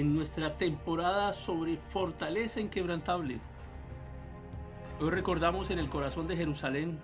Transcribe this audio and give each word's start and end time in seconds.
en 0.00 0.16
nuestra 0.16 0.56
temporada 0.56 1.32
sobre 1.32 1.76
fortaleza 1.76 2.60
inquebrantable. 2.60 3.38
Hoy 5.00 5.10
recordamos 5.10 5.70
en 5.70 5.78
el 5.78 5.88
corazón 5.88 6.26
de 6.26 6.36
Jerusalén 6.36 6.98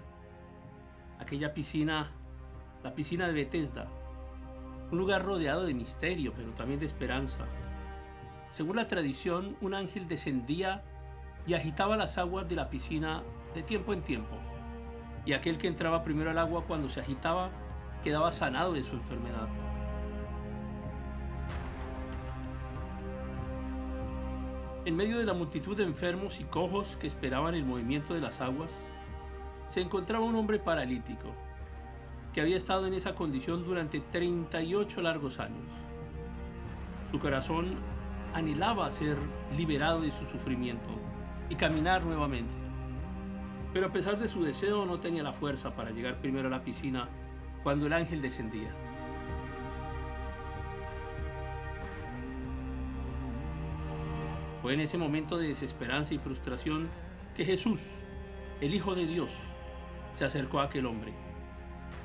aquella 1.20 1.54
piscina, 1.54 2.10
la 2.82 2.92
piscina 2.92 3.28
de 3.28 3.32
Bethesda, 3.32 3.86
un 4.90 4.98
lugar 4.98 5.24
rodeado 5.24 5.66
de 5.66 5.72
misterio, 5.72 6.32
pero 6.34 6.50
también 6.50 6.80
de 6.80 6.86
esperanza. 6.86 7.46
Según 8.56 8.74
la 8.74 8.88
tradición, 8.88 9.56
un 9.60 9.74
ángel 9.74 10.08
descendía 10.08 10.82
y 11.46 11.54
agitaba 11.54 11.96
las 11.96 12.18
aguas 12.18 12.48
de 12.48 12.56
la 12.56 12.70
piscina 12.70 13.22
de 13.54 13.62
tiempo 13.62 13.92
en 13.92 14.02
tiempo, 14.02 14.34
y 15.24 15.34
aquel 15.34 15.58
que 15.58 15.68
entraba 15.68 16.02
primero 16.02 16.30
al 16.30 16.38
agua 16.38 16.64
cuando 16.64 16.88
se 16.88 16.98
agitaba 16.98 17.50
quedaba 18.02 18.32
sanado 18.32 18.72
de 18.72 18.82
su 18.82 18.96
enfermedad. 18.96 19.69
En 24.90 24.96
medio 24.96 25.18
de 25.18 25.24
la 25.24 25.34
multitud 25.34 25.76
de 25.76 25.84
enfermos 25.84 26.40
y 26.40 26.44
cojos 26.44 26.96
que 26.96 27.06
esperaban 27.06 27.54
el 27.54 27.64
movimiento 27.64 28.12
de 28.12 28.20
las 28.20 28.40
aguas, 28.40 28.72
se 29.68 29.80
encontraba 29.80 30.24
un 30.24 30.34
hombre 30.34 30.58
paralítico, 30.58 31.32
que 32.32 32.40
había 32.40 32.56
estado 32.56 32.88
en 32.88 32.94
esa 32.94 33.14
condición 33.14 33.64
durante 33.64 34.00
38 34.00 35.00
largos 35.00 35.38
años. 35.38 35.62
Su 37.08 37.20
corazón 37.20 37.76
anhelaba 38.34 38.90
ser 38.90 39.16
liberado 39.56 40.00
de 40.00 40.10
su 40.10 40.26
sufrimiento 40.26 40.90
y 41.48 41.54
caminar 41.54 42.02
nuevamente. 42.02 42.58
Pero 43.72 43.86
a 43.86 43.92
pesar 43.92 44.18
de 44.18 44.26
su 44.26 44.42
deseo 44.42 44.86
no 44.86 44.98
tenía 44.98 45.22
la 45.22 45.32
fuerza 45.32 45.76
para 45.76 45.92
llegar 45.92 46.20
primero 46.20 46.48
a 46.48 46.50
la 46.50 46.64
piscina 46.64 47.08
cuando 47.62 47.86
el 47.86 47.92
ángel 47.92 48.20
descendía. 48.20 48.74
Fue 54.62 54.74
en 54.74 54.80
ese 54.80 54.98
momento 54.98 55.38
de 55.38 55.48
desesperanza 55.48 56.12
y 56.14 56.18
frustración 56.18 56.88
que 57.34 57.44
Jesús, 57.44 57.80
el 58.60 58.74
Hijo 58.74 58.94
de 58.94 59.06
Dios, 59.06 59.30
se 60.12 60.24
acercó 60.24 60.60
a 60.60 60.64
aquel 60.64 60.86
hombre. 60.86 61.14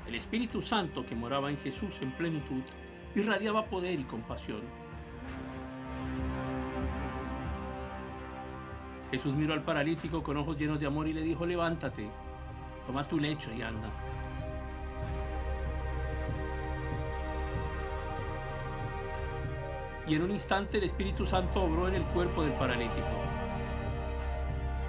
El 0.07 0.15
Espíritu 0.15 0.61
Santo 0.61 1.05
que 1.05 1.15
moraba 1.15 1.49
en 1.49 1.57
Jesús 1.57 1.99
en 2.01 2.11
plenitud 2.11 2.61
irradiaba 3.15 3.65
poder 3.65 3.99
y 3.99 4.03
compasión. 4.03 4.61
Jesús 9.11 9.33
miró 9.33 9.53
al 9.53 9.63
paralítico 9.63 10.23
con 10.23 10.37
ojos 10.37 10.57
llenos 10.57 10.79
de 10.79 10.87
amor 10.87 11.07
y 11.07 11.13
le 11.13 11.21
dijo, 11.21 11.45
levántate, 11.45 12.09
toma 12.87 13.07
tu 13.07 13.19
lecho 13.19 13.51
y 13.53 13.61
anda. 13.61 13.89
Y 20.07 20.15
en 20.15 20.21
un 20.21 20.31
instante 20.31 20.77
el 20.77 20.83
Espíritu 20.83 21.25
Santo 21.25 21.63
obró 21.63 21.87
en 21.87 21.95
el 21.95 22.03
cuerpo 22.03 22.43
del 22.43 22.53
paralítico. 22.53 23.07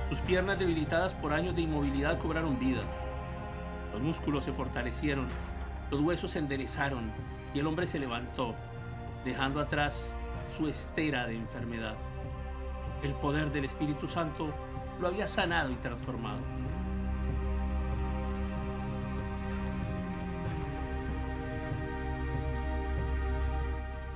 Sus 0.09 0.20
piernas 0.20 0.59
debilitadas 0.59 1.14
por 1.14 1.33
años 1.33 1.56
de 1.56 1.62
inmovilidad 1.62 2.19
cobraron 2.19 2.59
vida. 2.59 2.83
Los 3.92 4.03
músculos 4.03 4.44
se 4.44 4.53
fortalecieron, 4.53 5.27
los 5.91 6.00
huesos 6.00 6.33
se 6.33 6.39
enderezaron 6.39 7.11
y 7.55 7.59
el 7.59 7.67
hombre 7.67 7.87
se 7.87 7.98
levantó, 7.98 8.55
dejando 9.25 9.61
atrás 9.61 10.11
su 10.55 10.69
estera 10.69 11.27
de 11.27 11.34
enfermedad. 11.34 11.97
El 13.03 13.12
poder 13.12 13.50
del 13.50 13.64
Espíritu 13.64 14.06
Santo 14.06 14.53
lo 15.00 15.09
había 15.09 15.27
sanado 15.27 15.70
y 15.70 15.77
transformado. 15.77 16.56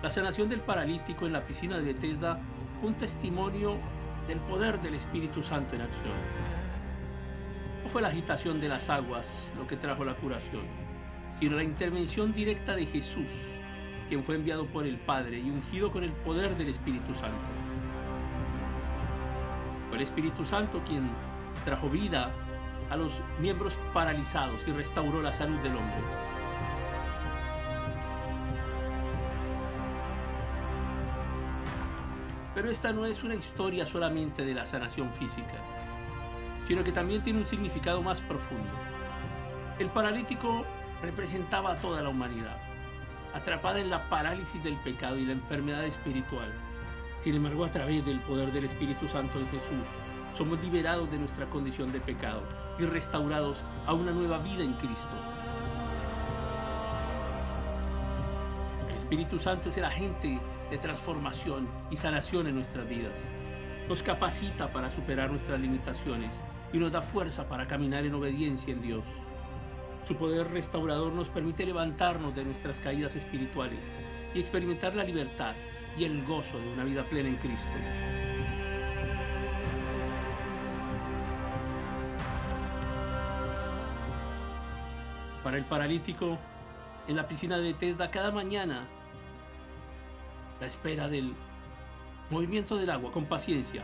La 0.02 0.08
sanación 0.08 0.48
del 0.48 0.60
paralítico 0.60 1.26
en 1.26 1.34
la 1.34 1.44
piscina 1.44 1.76
de 1.76 1.92
Bethesda 1.92 2.38
fue 2.80 2.88
un 2.88 2.94
testimonio 2.94 3.76
del 4.26 4.38
poder 4.38 4.80
del 4.80 4.94
Espíritu 4.94 5.42
Santo 5.42 5.74
en 5.74 5.82
acción. 5.82 6.14
No 7.84 7.90
fue 7.90 8.00
la 8.00 8.08
agitación 8.08 8.60
de 8.60 8.70
las 8.70 8.88
aguas 8.88 9.52
lo 9.58 9.66
que 9.66 9.76
trajo 9.76 10.02
la 10.06 10.14
curación, 10.14 10.62
sino 11.38 11.56
la 11.56 11.64
intervención 11.64 12.32
directa 12.32 12.74
de 12.74 12.86
Jesús, 12.86 13.28
quien 14.08 14.24
fue 14.24 14.36
enviado 14.36 14.64
por 14.66 14.86
el 14.86 14.96
Padre 14.96 15.38
y 15.38 15.50
ungido 15.50 15.92
con 15.92 16.02
el 16.02 16.12
poder 16.12 16.56
del 16.56 16.70
Espíritu 16.70 17.12
Santo. 17.12 17.36
Fue 19.88 19.98
el 19.98 20.02
Espíritu 20.02 20.46
Santo 20.46 20.80
quien 20.86 21.10
trajo 21.66 21.90
vida 21.90 22.30
a 22.88 22.96
los 22.96 23.12
miembros 23.38 23.76
paralizados 23.92 24.66
y 24.66 24.72
restauró 24.72 25.20
la 25.20 25.32
salud 25.32 25.58
del 25.58 25.76
hombre. 25.76 26.39
Pero 32.54 32.70
esta 32.70 32.92
no 32.92 33.06
es 33.06 33.22
una 33.22 33.34
historia 33.34 33.86
solamente 33.86 34.44
de 34.44 34.54
la 34.54 34.66
sanación 34.66 35.12
física, 35.12 35.54
sino 36.66 36.82
que 36.82 36.92
también 36.92 37.22
tiene 37.22 37.40
un 37.40 37.46
significado 37.46 38.02
más 38.02 38.20
profundo. 38.20 38.72
El 39.78 39.88
paralítico 39.88 40.64
representaba 41.02 41.72
a 41.72 41.78
toda 41.78 42.02
la 42.02 42.08
humanidad, 42.08 42.56
atrapada 43.34 43.80
en 43.80 43.90
la 43.90 44.08
parálisis 44.08 44.62
del 44.62 44.76
pecado 44.76 45.16
y 45.16 45.24
la 45.24 45.32
enfermedad 45.32 45.84
espiritual. 45.84 46.52
Sin 47.20 47.34
embargo, 47.34 47.64
a 47.64 47.72
través 47.72 48.04
del 48.04 48.20
poder 48.20 48.52
del 48.52 48.64
Espíritu 48.64 49.08
Santo 49.08 49.38
en 49.38 49.46
Jesús, 49.46 49.86
somos 50.34 50.60
liberados 50.62 51.10
de 51.10 51.18
nuestra 51.18 51.46
condición 51.46 51.92
de 51.92 52.00
pecado 52.00 52.42
y 52.78 52.84
restaurados 52.84 53.62
a 53.86 53.94
una 53.94 54.12
nueva 54.12 54.38
vida 54.38 54.64
en 54.64 54.72
Cristo. 54.74 55.08
Espíritu 59.10 59.40
Santo 59.40 59.70
es 59.70 59.76
el 59.76 59.84
agente 59.84 60.38
de 60.70 60.78
transformación 60.78 61.66
y 61.90 61.96
sanación 61.96 62.46
en 62.46 62.54
nuestras 62.54 62.88
vidas. 62.88 63.18
Nos 63.88 64.04
capacita 64.04 64.72
para 64.72 64.88
superar 64.88 65.30
nuestras 65.30 65.58
limitaciones 65.58 66.32
y 66.72 66.78
nos 66.78 66.92
da 66.92 67.02
fuerza 67.02 67.48
para 67.48 67.66
caminar 67.66 68.04
en 68.04 68.14
obediencia 68.14 68.72
en 68.72 68.80
Dios. 68.80 69.02
Su 70.04 70.14
poder 70.14 70.52
restaurador 70.52 71.12
nos 71.12 71.28
permite 71.28 71.66
levantarnos 71.66 72.36
de 72.36 72.44
nuestras 72.44 72.78
caídas 72.78 73.16
espirituales 73.16 73.84
y 74.32 74.38
experimentar 74.38 74.94
la 74.94 75.02
libertad 75.02 75.56
y 75.98 76.04
el 76.04 76.24
gozo 76.24 76.60
de 76.60 76.72
una 76.72 76.84
vida 76.84 77.02
plena 77.02 77.30
en 77.30 77.36
Cristo. 77.38 77.66
Para 85.42 85.58
el 85.58 85.64
paralítico, 85.64 86.38
en 87.08 87.16
la 87.16 87.26
piscina 87.26 87.56
de 87.56 87.72
Bethesda 87.72 88.08
cada 88.12 88.30
mañana 88.30 88.86
la 90.60 90.66
espera 90.66 91.08
del 91.08 91.34
movimiento 92.28 92.76
del 92.76 92.90
agua 92.90 93.10
con 93.10 93.24
paciencia, 93.24 93.82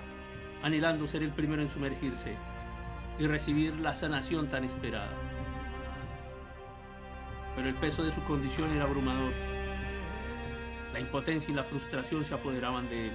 anhelando 0.62 1.06
ser 1.06 1.22
el 1.22 1.32
primero 1.32 1.62
en 1.62 1.68
sumergirse 1.68 2.36
y 3.18 3.26
recibir 3.26 3.74
la 3.76 3.94
sanación 3.94 4.48
tan 4.48 4.64
esperada. 4.64 5.10
Pero 7.56 7.68
el 7.68 7.74
peso 7.74 8.04
de 8.04 8.12
su 8.12 8.22
condición 8.24 8.70
era 8.72 8.84
abrumador. 8.84 9.32
La 10.92 11.00
impotencia 11.00 11.50
y 11.50 11.54
la 11.54 11.64
frustración 11.64 12.24
se 12.24 12.34
apoderaban 12.34 12.88
de 12.88 13.08
él, 13.08 13.12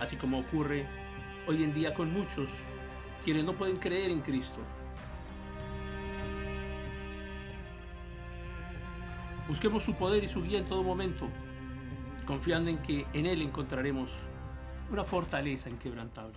así 0.00 0.16
como 0.16 0.40
ocurre 0.40 0.84
hoy 1.46 1.62
en 1.62 1.72
día 1.72 1.94
con 1.94 2.12
muchos 2.12 2.50
quienes 3.24 3.44
no 3.44 3.52
pueden 3.52 3.76
creer 3.76 4.10
en 4.10 4.20
Cristo. 4.20 4.58
Busquemos 9.48 9.84
su 9.84 9.94
poder 9.94 10.24
y 10.24 10.28
su 10.28 10.42
guía 10.42 10.58
en 10.58 10.66
todo 10.66 10.82
momento 10.82 11.28
confiando 12.26 12.68
en 12.68 12.78
que 12.78 13.06
en 13.14 13.26
Él 13.26 13.40
encontraremos 13.40 14.10
una 14.90 15.04
fortaleza 15.04 15.70
inquebrantable. 15.70 16.34